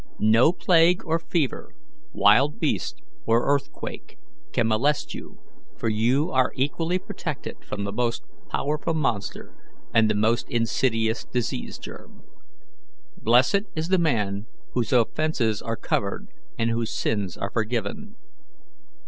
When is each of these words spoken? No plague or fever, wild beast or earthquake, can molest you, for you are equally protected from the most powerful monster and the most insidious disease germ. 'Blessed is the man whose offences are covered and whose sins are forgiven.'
No 0.17 0.51
plague 0.51 1.05
or 1.05 1.19
fever, 1.19 1.75
wild 2.11 2.59
beast 2.59 3.03
or 3.27 3.45
earthquake, 3.45 4.17
can 4.51 4.67
molest 4.69 5.13
you, 5.13 5.39
for 5.77 5.89
you 5.89 6.31
are 6.31 6.53
equally 6.55 6.97
protected 6.97 7.63
from 7.63 7.83
the 7.83 7.91
most 7.91 8.23
powerful 8.49 8.95
monster 8.95 9.53
and 9.93 10.09
the 10.09 10.15
most 10.15 10.49
insidious 10.49 11.23
disease 11.25 11.77
germ. 11.77 12.23
'Blessed 13.15 13.65
is 13.75 13.89
the 13.89 13.99
man 13.99 14.47
whose 14.73 14.91
offences 14.91 15.61
are 15.61 15.77
covered 15.77 16.29
and 16.57 16.71
whose 16.71 16.91
sins 16.91 17.37
are 17.37 17.51
forgiven.' 17.51 18.15